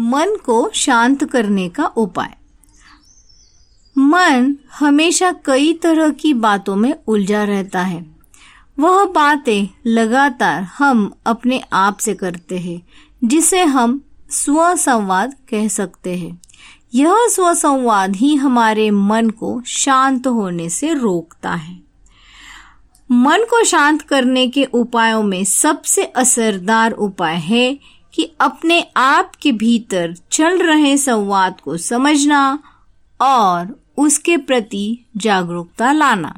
[0.00, 2.34] मन को शांत करने का उपाय।
[3.98, 8.06] मन हमेशा कई तरह की बातों में उलझा रहता है।
[8.78, 12.86] वह बातें लगातार हम अपने आप से करते हैं,
[13.24, 16.40] जिसे हम स्व संवाद कह सकते हैं।
[16.94, 21.80] यह स्व संवाद ही हमारे मन को शांत होने से रोकता है।
[23.10, 27.78] मन को शांत करने के उपायों में सबसे असरदार उपाय है
[28.18, 32.58] कि अपने आप के भीतर चल रहे संवाद को समझना
[33.20, 33.68] और
[33.98, 36.34] उसके प्रति जागरूकता लाना।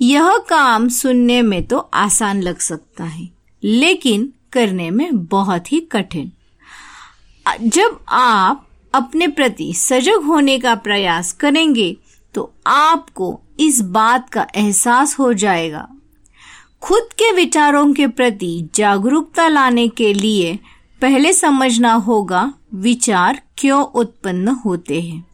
[0.00, 3.28] यह काम सुनने में तो आसान लग सकता है,
[3.62, 6.32] लेकिन करने में बहुत ही कठिन।
[7.46, 11.96] जब आप अपने प्रति सजग होने का प्रयास करेंगे
[12.34, 15.88] तो आपको इस बात का एहसास हो जाएगा
[16.82, 20.58] खुद के विचारों के प्रति जागरूकता लाने के लिए
[21.00, 25.24] पहले समझना होगा, विचार क्यों उत्पन्न होते हैं।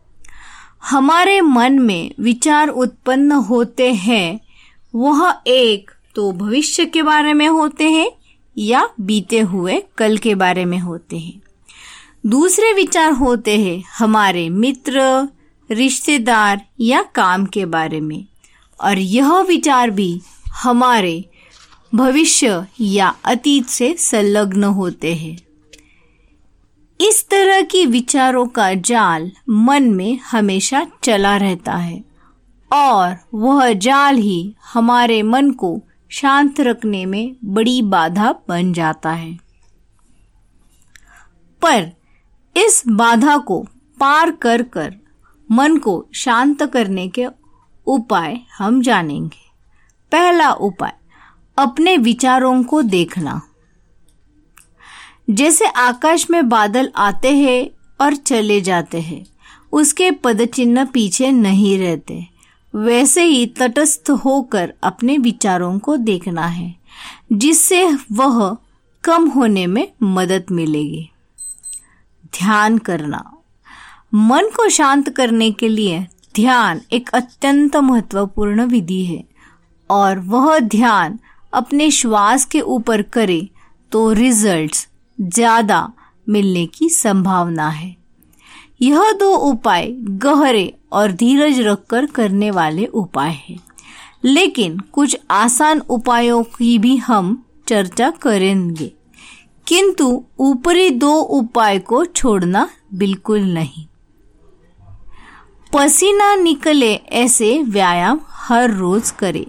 [0.91, 4.41] हमारे मन में विचार उत्पन्न होते हैं,
[4.95, 8.11] वह एक तो भविष्य के बारे में होते हैं
[8.59, 11.41] या बीते हुए कल के बारे में होते हैं।
[12.27, 15.29] दूसरे विचार होते हैं हमारे मित्र,
[15.71, 18.25] रिश्तेदार या काम के बारे में,
[18.81, 20.21] और यह विचार भी
[20.63, 21.25] हमारे
[21.95, 25.39] भविष्य या अतीत से संलग्न होते हैं।
[27.01, 32.05] इस तरह की विचारों का जाल मन में हमेशा चला रहता है
[32.73, 39.39] और वह जाल ही हमारे मन को शांत रखने में बड़ी बाधा बन जाता है।
[41.63, 41.93] पर
[42.57, 43.63] इस बाधा को
[44.01, 44.95] पार कर कर
[45.51, 47.27] मन को शांत करने के
[47.87, 49.51] उपाय हम जानेंगे।
[50.13, 50.93] पहला उपाय
[51.59, 53.43] अपने विचारों को देखना।
[55.31, 59.27] जैसे आकाश में बादल आते हैं और चले जाते हैं,
[59.73, 62.27] उसके पदचिन्ह पीछे नहीं रहते।
[62.75, 66.75] वैसे ही तटस्थ होकर अपने विचारों को देखना है,
[67.33, 68.57] जिससे वह
[69.05, 71.11] कम होने में मदद मिलेगी।
[72.27, 73.31] ध्यान करना।
[74.15, 79.25] मन को शांत करने के लिए ध्यान एक अत्यंत महत्वपूर्ण विधि है,
[79.91, 81.19] और वह ध्यान
[81.55, 83.49] अपने श्वास के ऊपर करे
[83.93, 84.87] तो रिजल्ट्स
[85.19, 85.93] ज़्यादा
[86.27, 87.95] मिलने की संभावना है।
[88.83, 89.87] यह दो उपाय
[90.19, 93.59] गहरे और धीरज रखकर करने वाले उपाय हैं।
[94.25, 98.93] लेकिन कुछ आसान उपायों की भी हम चर्चा करेंगे।
[99.67, 103.87] किंतु ऊपरी दो उपाय को छोड़ना बिल्कुल नहीं।
[105.73, 109.47] पसीना निकले ऐसे व्यायाम हर रोज करें।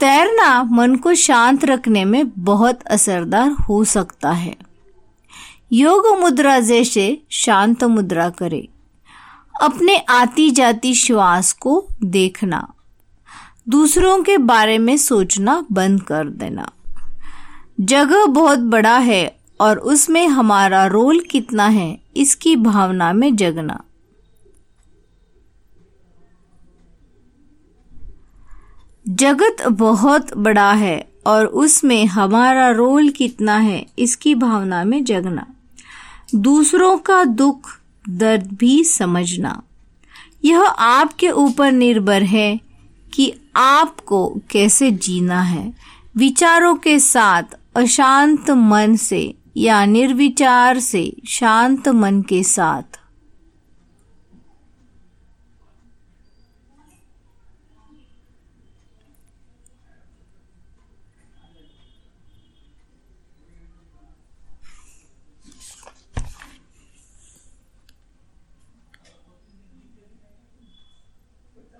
[0.00, 4.56] तैरना मन को शांत रखने में बहुत असरदार हो सकता है।
[5.72, 8.68] योग मुद्रा जैसे शांत मुद्रा करें।
[9.62, 12.72] अपने आती जाती श्वास को देखना।
[13.68, 16.70] दूसरों के बारे में सोचना बंद कर देना।
[17.80, 23.80] जगह बहुत बड़ा है और उसमें हमारा रोल कितना है, इसकी भावना में जगना।
[29.10, 35.46] जगत बहुत बड़ा है और उसमें हमारा रोल कितना है, इसकी भावना में जगना।
[36.34, 39.62] दूसरों का दुख, दर्द भी समझना।
[40.44, 42.60] यह आपके ऊपर निर्भर है
[43.14, 45.74] कि आपको कैसे जीना है।
[46.16, 47.42] विचारों के साथ,
[47.76, 52.99] अशांत मन से या निर्विचार से, शांत मन के साथ।